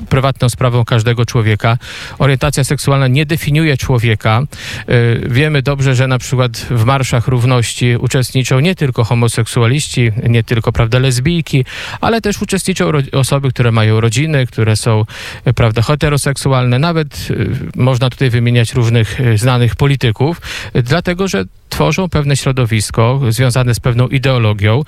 prywatną 0.09 0.49
sprawą 0.49 0.85
każdego 0.85 1.26
człowieka. 1.26 1.79
Orientacja 2.19 2.65
seksualna 2.65 3.09
nie 3.09 3.26
definiuje 3.26 3.76
człowieka. 3.76 4.43
Y, 4.88 5.26
Wiemy 5.29 5.62
dobrze, 5.62 5.95
że 5.95 6.07
na 6.07 6.19
przykład 6.19 6.57
w 6.71 6.85
marszach 6.85 7.29
równości 7.29 7.97
uczestniczą 7.97 8.61
nie 8.61 8.75
tylko 8.75 9.05
homoseksualiści, 9.05 10.12
nie 10.29 10.45
tylko 10.45 10.73
prawda, 10.73 10.99
lesbijki, 10.99 11.65
ale 12.00 12.21
też 12.21 12.43
uczestniczą 12.43 12.91
osoby, 13.12 13.50
które 13.50 13.73
mają 13.73 14.00
rodziny, 14.00 14.47
które 14.47 14.76
są 14.76 15.05
y, 15.47 15.55
prawda, 15.55 15.83
heteroseksualne. 15.83 16.79
Nawet 16.79 17.29
y, 17.31 17.57
można 17.76 18.11
tutaj 18.11 18.31
wymieniać 18.31 18.75
różnych 18.75 19.19
znanych 19.37 19.76
polityków, 19.76 20.41
dlatego 20.75 21.29
że 21.29 21.45
tworzą 21.69 22.09
pewne 22.09 22.37
środowisko 22.37 23.21
związane 23.29 23.75
z 23.75 23.81
pewną 23.81 24.09
ideologią, 24.09 24.83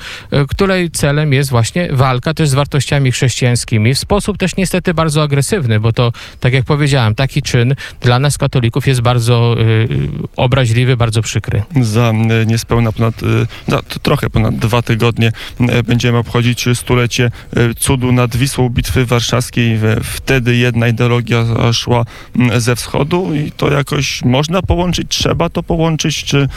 której 0.48 0.90
celem 0.90 1.32
jest 1.32 1.50
właśnie 1.50 1.88
walka 1.92 2.34
też 2.34 2.48
z 2.48 2.54
wartościami 2.54 3.12
chrześcijańskimi 3.12 3.94
w 3.94 3.98
sposób 3.98 4.38
też 4.38 4.56
niestety 4.56 4.94
bardzo 4.98 5.22
agresywny, 5.22 5.80
bo 5.80 5.92
to, 5.92 6.12
tak 6.40 6.52
jak 6.52 6.64
powiedziałem, 6.64 7.14
taki 7.14 7.42
czyn 7.42 7.74
dla 8.00 8.18
nas 8.18 8.38
katolików 8.38 8.86
jest 8.86 9.00
bardzo 9.00 9.56
y, 9.60 9.88
obraźliwy, 10.36 10.96
bardzo 10.96 11.22
przykry. 11.22 11.62
Za 11.80 12.10
e, 12.10 12.46
niespełna 12.46 12.92
ponad, 12.92 13.22
e, 13.22 13.26
za 13.68 13.82
trochę 13.82 14.30
ponad 14.30 14.56
dwa 14.56 14.82
tygodnie 14.82 15.32
e, 15.60 15.82
będziemy 15.82 16.18
obchodzić 16.18 16.64
stulecie 16.74 17.30
cudu 17.78 18.12
nad 18.12 18.36
Wisłą 18.36 18.68
Bitwy 18.68 19.06
Warszawskiej. 19.06 19.78
Wtedy 20.02 20.56
jedna 20.56 20.88
ideologia 20.88 21.44
szła 21.72 22.04
ze 22.56 22.76
wschodu 22.76 23.34
i 23.34 23.52
to 23.52 23.72
jakoś 23.72 24.24
można 24.24 24.62
połączyć, 24.62 25.08
trzeba 25.08 25.48
to 25.48 25.62
połączyć, 25.62 26.24
czy, 26.24 26.48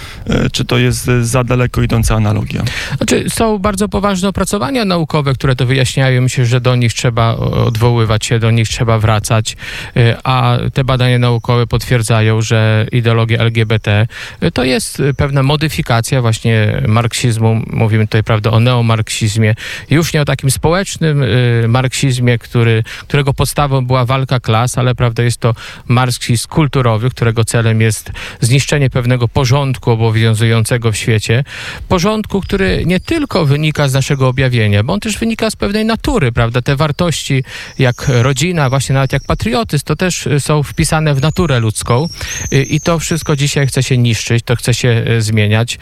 czy 0.51 0.65
to 0.65 0.77
jest 0.77 1.05
za 1.21 1.43
daleko 1.43 1.81
idąca 1.81 2.15
analogia? 2.15 2.63
Znaczy, 2.97 3.29
są 3.29 3.57
bardzo 3.57 3.89
poważne 3.89 4.29
opracowania 4.29 4.85
naukowe, 4.85 5.33
które 5.33 5.55
to 5.55 5.65
wyjaśniają. 5.65 6.27
Że 6.43 6.61
do 6.61 6.75
nich 6.75 6.93
trzeba 6.93 7.35
odwoływać 7.35 8.30
się, 8.31 8.39
do 8.39 8.51
nich 8.51 8.69
trzeba 8.69 8.99
wracać, 8.99 9.57
y, 9.97 10.15
a 10.23 10.57
te 10.73 10.83
badania 10.83 11.19
naukowe 11.19 11.67
potwierdzają, 11.67 12.41
że 12.41 12.87
ideologia 12.91 13.39
LGBT 13.39 14.07
y, 14.43 14.51
to 14.51 14.63
jest 14.63 15.01
pewna 15.17 15.43
modyfikacja 15.43 16.21
właśnie 16.21 16.81
marksizmu. 16.87 17.61
Mówimy 17.67 18.07
tutaj, 18.07 18.23
prawda, 18.23 18.51
o 18.51 18.59
neomarksizmie. 18.59 19.55
Już 19.89 20.13
nie 20.13 20.21
o 20.21 20.25
takim 20.25 20.51
społecznym 20.51 21.23
y, 21.23 21.65
marksizmie, 21.67 22.37
który, 22.37 22.83
którego 23.07 23.33
podstawą 23.33 23.85
była 23.85 24.05
walka 24.05 24.39
klas, 24.39 24.77
ale 24.77 24.95
prawda, 24.95 25.23
jest 25.23 25.39
to 25.39 25.55
marksizm 25.87 26.47
kulturowy, 26.47 27.09
którego 27.09 27.45
celem 27.45 27.81
jest 27.81 28.11
zniszczenie 28.41 28.89
pewnego 28.89 29.27
porządku 29.27 29.91
obowiązującego 29.91 30.91
w 30.91 30.95
świecie, 30.95 31.43
porządku, 31.87 32.41
który 32.41 32.83
nie 32.85 32.99
tylko 32.99 33.45
wynika 33.45 33.87
z 33.87 33.93
naszego 33.93 34.27
objawienia, 34.27 34.83
bo 34.83 34.93
on 34.93 34.99
też 34.99 35.17
wynika 35.17 35.49
z 35.49 35.55
pewnej 35.55 35.85
natury, 35.85 36.31
prawda? 36.31 36.61
Te 36.61 36.75
wartości 36.75 37.43
jak 37.79 38.11
rodzina, 38.23 38.69
właśnie 38.69 38.93
nawet 38.93 39.13
jak 39.13 39.23
patriotyzm, 39.23 39.85
to 39.85 39.95
też 39.95 40.27
są 40.39 40.63
wpisane 40.63 41.15
w 41.15 41.21
naturę 41.21 41.59
ludzką 41.59 42.09
i 42.51 42.81
to 42.81 42.99
wszystko 42.99 43.35
dzisiaj 43.35 43.67
chce 43.67 43.83
się 43.83 43.97
niszczyć, 43.97 44.43
to 44.45 44.55
chce 44.55 44.73
się 44.73 45.05
zmieniać. 45.19 45.79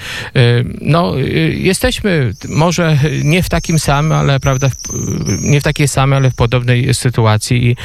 No, 0.81 1.13
jesteśmy 1.53 2.33
może 2.49 2.97
nie 3.23 3.43
w 3.43 3.49
takim 3.49 3.79
samym, 3.79 4.11
ale 4.11 4.39
prawda, 4.39 4.69
nie 5.41 5.61
w 5.61 5.63
takiej 5.63 5.87
samej, 5.87 6.17
ale 6.17 6.31
w 6.31 6.35
podobnej 6.35 6.93
sytuacji 6.93 7.67
i 7.67 7.75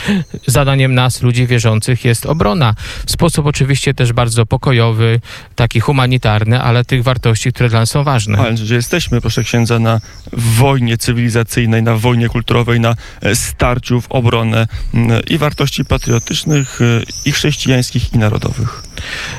zadaniem 0.47 0.95
nas, 0.95 1.23
ludzi 1.23 1.47
wierzących, 1.47 2.05
jest 2.05 2.27
obrona. 2.27 2.75
W 3.07 3.11
sposób 3.11 3.47
oczywiście 3.47 3.95
też 3.95 4.13
bardzo 4.13 4.47
pokojowy, 4.47 5.21
taki 5.55 5.81
humanitarny, 5.81 6.61
ale 6.61 6.85
tych 6.85 7.03
wartości, 7.03 7.53
które 7.53 7.69
dla 7.69 7.81
nas 7.81 7.91
są 7.91 8.05
ważne. 8.05 8.39
Ale 8.39 8.57
że 8.57 8.75
jesteśmy, 8.75 9.21
proszę 9.21 9.45
księdza, 9.45 9.79
na 9.79 10.01
wojnie 10.33 10.99
cywilizacyjnej, 10.99 11.83
na 11.83 11.97
wojnie 11.97 12.29
kulturowej, 12.29 12.81
na 12.81 12.95
e, 13.21 13.37
starciu 13.37 14.01
w 14.01 14.13
obronę 14.45 14.67
i 15.31 15.39
wartości 15.39 15.85
patriotycznych, 15.85 16.81
e, 16.81 17.03
i 17.25 17.33
chrześcijańskich, 17.33 18.13
i 18.13 18.19
narodowych. 18.19 18.83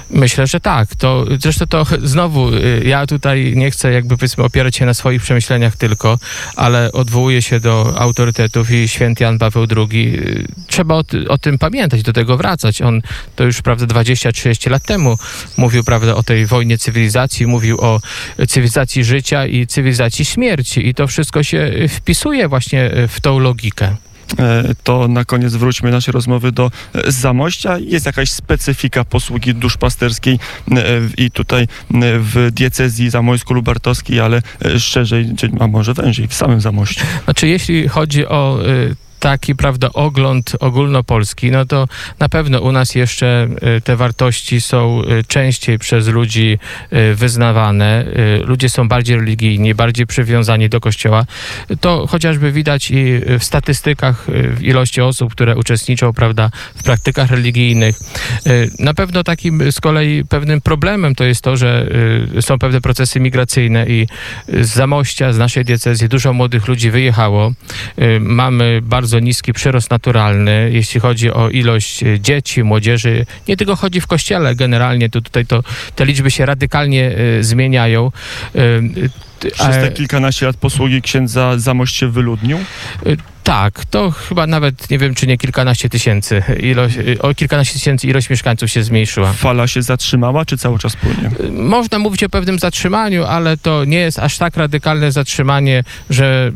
Myślę, 0.10 0.48
że 0.48 0.60
tak. 0.60 0.96
To, 0.96 1.26
zresztą 1.40 1.66
to 1.66 1.86
znowu, 2.04 2.54
y, 2.54 2.84
ja 2.86 3.06
tutaj 3.06 3.54
nie 3.56 3.72
chcę 3.72 3.92
jakby 3.92 4.18
powiedzmy 4.18 4.44
opierać 4.44 4.76
się 4.76 4.86
na 4.86 4.94
swoich 4.94 5.22
przemyśleniach 5.22 5.78
tylko, 5.78 6.20
ale 6.56 6.92
odwołuję 6.92 7.42
się 7.42 7.60
do 7.60 7.94
autorytetów 7.98 8.72
i 8.72 8.88
święty 8.88 9.24
Jan 9.24 9.38
Paweł 9.38 9.68
II. 9.78 10.20
Y, 10.20 10.48
trzeba 10.68 10.96
o, 10.96 11.04
o 11.30 11.38
tym 11.38 11.58
pamiętać, 11.58 12.04
do 12.04 12.14
tego 12.14 12.38
wracać. 12.38 12.82
On 12.82 13.02
to 13.36 13.44
już, 13.44 13.62
prawda, 13.62 13.86
20-30 13.86 14.72
lat 14.72 14.84
temu 14.84 15.18
mówił, 15.58 15.84
prawda, 15.84 16.16
o 16.16 16.24
tej 16.24 16.46
wojnie 16.46 16.78
cywilizacji, 16.78 17.48
mówił 17.48 17.82
o 17.82 18.00
cywilizacji 18.48 19.04
życia 19.04 19.46
i 19.46 19.68
cywilizacji 19.68 20.26
śmierci 20.26 20.88
i 20.88 20.94
to 20.94 21.08
wszystko 21.08 21.44
się 21.44 21.72
wpisuje 21.90 22.48
właśnie 22.48 22.92
w 23.08 23.22
tą 23.22 23.40
logikę. 23.40 23.96
E, 24.40 24.76
to 24.84 25.08
na 25.08 25.26
koniec 25.26 25.54
wróćmy 25.54 25.92
naszej 25.92 26.12
rozmowy 26.12 26.52
do 26.52 26.72
e, 26.94 27.12
Zamościa. 27.12 27.78
Jest 27.80 28.06
jakaś 28.06 28.32
specyfika 28.32 29.04
posługi 29.04 29.54
duszpasterskiej 29.54 30.40
e, 30.72 30.78
i 31.18 31.32
tutaj 31.32 31.68
w 32.20 32.50
diecezji 32.52 33.10
zamojsko-lubartowskiej, 33.10 34.20
ale 34.20 34.42
szerzej, 34.80 35.34
a 35.60 35.68
może 35.68 35.94
węziej, 35.94 36.28
w 36.28 36.34
samym 36.34 36.62
Zamościu. 36.62 37.06
Znaczy, 37.24 37.48
jeśli 37.48 37.88
chodzi 37.88 38.28
o 38.28 38.60
taki, 39.20 39.56
prawda, 39.56 39.90
ogląd 39.94 40.56
ogólnopolski, 40.60 41.52
no 41.52 41.66
to 41.66 41.88
na 42.20 42.30
pewno 42.30 42.60
u 42.60 42.72
nas 42.72 42.96
jeszcze 42.96 43.48
y, 43.78 43.82
te 43.82 43.96
wartości 43.96 44.62
są 44.62 45.02
y, 45.02 45.24
częściej 45.24 45.80
przez 45.80 46.08
ludzi 46.08 46.60
y, 46.94 47.16
wyznawane. 47.16 48.06
Ludzie 48.46 48.70
są 48.70 48.88
bardziej 48.88 49.18
religijni, 49.18 49.76
bardziej 49.76 50.08
przywiązani 50.08 50.70
do 50.70 50.80
kościoła. 50.80 51.26
To 51.82 52.08
chociażby 52.08 52.52
widać 52.52 52.92
i 52.92 53.22
w 53.40 53.44
statystykach 53.44 54.26
w 54.28 54.64
ilości 54.64 55.02
osób, 55.02 55.32
które 55.32 55.56
uczestniczą, 55.56 56.14
prawda, 56.14 56.50
w 56.76 56.84
praktykach 56.84 57.32
religijnych. 57.32 57.96
Na 58.80 58.94
pewno 58.94 59.24
takim 59.24 59.72
z 59.72 59.80
kolei 59.80 60.26
pewnym 60.26 60.62
problemem 60.62 61.16
to 61.16 61.24
jest 61.24 61.42
to, 61.42 61.58
że 61.58 61.90
są 62.42 62.60
pewne 62.60 62.82
procesy 62.82 63.20
migracyjne 63.20 63.86
i 63.88 64.08
z 64.48 64.68
Zamościa, 64.68 65.34
z 65.34 65.38
naszej 65.38 65.66
diecezji 65.66 66.10
dużo 66.10 66.34
młodych 66.34 66.68
ludzi 66.68 66.92
wyjechało. 66.92 67.52
Mamy 68.20 68.80
bardzo 68.84 69.05
bardzo 69.06 69.20
niski 69.20 69.54
przyrost 69.54 69.92
naturalny, 69.92 70.70
jeśli 70.74 71.00
chodzi 71.00 71.32
o 71.32 71.50
ilość 71.50 72.04
e, 72.04 72.20
dzieci, 72.20 72.64
młodzieży. 72.64 73.26
Nie 73.48 73.58
tylko 73.58 73.76
chodzi 73.76 74.02
w 74.02 74.08
kościele, 74.08 74.56
generalnie 74.56 75.10
to 75.10 75.22
tutaj 75.22 75.46
to, 75.46 75.64
te 75.96 76.06
liczby 76.06 76.32
się 76.32 76.46
radykalnie 76.46 77.12
y, 77.40 77.44
zmieniają. 77.44 78.12
Y, 78.56 79.10
Przez 79.40 79.76
te 79.76 79.92
kilkanaście 79.92 80.46
lat 80.46 80.58
posługi 80.58 81.02
księdza 81.02 81.54
Zamość 81.58 81.96
się 81.96 82.08
wyludnił? 82.08 82.58
Y, 83.46 83.56
tak, 83.56 83.86
to 83.86 84.12
chyba 84.12 84.48
nawet 84.48 84.90
nie 84.90 84.98
wiem, 84.98 85.16
czy 85.16 85.28
nie 85.28 85.38
kilkanaście 85.38 85.90
tysięcy. 85.90 86.44
Ilość, 86.60 86.96
o 87.20 87.34
kilkanaście 87.34 87.74
tysięcy 87.74 88.08
ilość 88.08 88.30
mieszkańców 88.30 88.70
się 88.70 88.84
zmniejszyła. 88.84 89.34
Fala 89.34 89.68
się 89.68 89.82
zatrzymała, 89.82 90.46
czy 90.46 90.58
cały 90.58 90.80
czas 90.80 90.96
płynie? 90.96 91.52
Można 91.52 92.00
mówić 92.00 92.24
o 92.24 92.30
pewnym 92.30 92.60
zatrzymaniu, 92.60 93.24
ale 93.24 93.58
to 93.58 93.86
nie 93.86 93.98
jest 93.98 94.20
aż 94.20 94.38
tak 94.38 94.58
radykalne 94.58 95.12
zatrzymanie, 95.12 95.84
że 96.10 96.52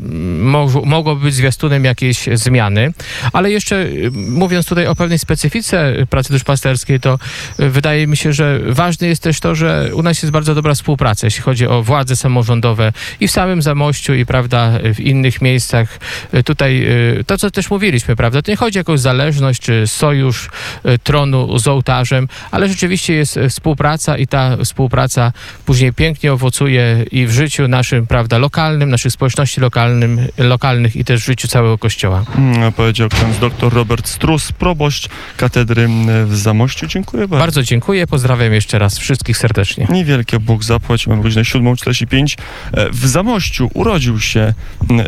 mogłoby 0.86 1.24
być 1.24 1.36
zwiastunem 1.36 1.86
jakiejś 1.86 2.30
zmiany. 2.34 2.94
Ale 3.34 3.52
jeszcze 3.52 3.86
mówiąc 4.14 4.66
tutaj 4.66 4.88
o 4.88 4.96
pewnej 4.96 5.20
specyfice 5.20 5.94
pracy 6.10 6.34
duszpasterskiej, 6.34 7.00
to 7.00 7.20
wydaje 7.58 8.08
mi 8.08 8.18
się, 8.18 8.34
że 8.34 8.60
ważne 8.68 9.08
jest 9.08 9.24
też 9.24 9.40
to, 9.40 9.56
że 9.56 9.92
u 9.94 10.04
nas 10.04 10.22
jest 10.24 10.32
bardzo 10.32 10.56
dobra 10.56 10.74
współpraca, 10.74 11.28
jeśli 11.28 11.42
chodzi 11.42 11.68
o 11.68 11.84
władze 11.84 12.16
samorządowe 12.16 12.94
i 13.20 13.28
w 13.28 13.32
samym 13.32 13.62
Zamościu, 13.62 14.14
i 14.14 14.26
prawda, 14.26 14.72
w 14.94 15.00
innych 15.00 15.42
miejscach. 15.42 16.00
Tutaj 16.46 16.79
Y, 16.88 17.24
to, 17.28 17.38
co 17.38 17.52
też 17.52 17.70
mówiliśmy, 17.70 18.16
prawda? 18.16 18.42
To 18.42 18.52
nie 18.52 18.58
chodzi 18.58 18.78
o 18.78 18.80
jakąś 18.80 19.00
zależność 19.00 19.62
czy 19.62 19.88
sojusz 19.88 20.50
y, 20.86 21.00
tronu 21.00 21.60
z 21.60 21.68
ołtarzem, 21.68 22.28
ale 22.52 22.70
rzeczywiście 22.70 23.14
jest 23.14 23.38
y, 23.38 23.50
współpraca 23.50 24.18
i 24.18 24.28
ta 24.28 24.58
współpraca 24.64 25.34
później 25.66 25.94
pięknie 25.94 26.34
owocuje 26.34 27.06
i 27.12 27.26
w 27.26 27.32
życiu 27.32 27.68
naszym, 27.68 28.08
prawda, 28.08 28.38
lokalnym, 28.38 28.90
naszych 28.90 29.12
społeczności 29.12 29.62
lokalnym, 29.62 30.28
lokalnych 30.38 30.96
i 30.96 31.06
też 31.06 31.22
w 31.22 31.26
życiu 31.26 31.48
całego 31.48 31.78
Kościoła. 31.78 32.26
Hmm, 32.34 32.72
powiedział 32.72 33.10
ksiądz 33.10 33.38
dr 33.38 33.74
Robert 33.74 34.08
Strus, 34.08 34.52
proboszcz 34.52 35.10
katedry 35.38 35.88
w 36.26 36.36
Zamościu. 36.36 36.88
Dziękuję 36.88 37.28
bardzo. 37.28 37.44
Bardzo 37.44 37.64
dziękuję, 37.64 38.08
pozdrawiam 38.08 38.54
jeszcze 38.54 38.80
raz 38.80 39.00
wszystkich 39.00 39.38
serdecznie. 39.38 39.88
Niewielkie 39.90 40.40
Bóg 40.40 40.64
zapłać, 40.64 41.08
mamy 41.08 41.24
godzinę 41.24 41.44
7.45. 41.44 42.38
E, 42.74 42.90
w 42.90 43.08
Zamościu 43.08 43.70
urodził 43.74 44.20
się 44.20 44.54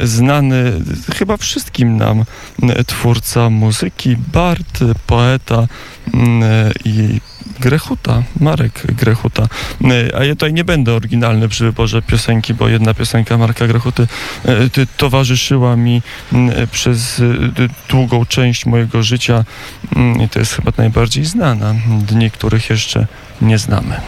znany 0.04 0.74
chyba 1.16 1.38
wszyscy 1.38 1.61
wszystkim 1.62 1.97
nam 1.97 2.26
twórca 2.88 3.50
muzyki, 3.50 4.17
Bart, 4.34 4.80
poeta 5.08 5.67
i 6.86 7.19
Grechuta, 7.60 8.24
Marek 8.39 8.95
Grechuta. 8.95 9.47
A 10.17 10.24
ja 10.24 10.34
tutaj 10.34 10.54
nie 10.54 10.63
będę 10.63 10.93
oryginalny 10.93 11.50
przy 11.50 11.63
wyborze 11.63 12.02
piosenki, 12.02 12.54
bo 12.54 12.69
jedna 12.69 12.93
piosenka 12.93 13.38
Marka 13.38 13.67
Grechuty 13.67 14.08
towarzyszyła 14.97 15.76
mi 15.76 16.02
przez 16.71 17.21
długą 17.89 18.26
część 18.26 18.65
mojego 18.65 19.04
życia 19.04 19.45
i 20.26 20.30
to 20.30 20.39
jest 20.39 20.54
chyba 20.54 20.71
najbardziej 20.78 21.26
znana. 21.26 21.76
Dni, 22.08 22.32
których 22.32 22.69
jeszcze 22.69 23.08
nie 23.41 23.58
znamy. 23.58 24.02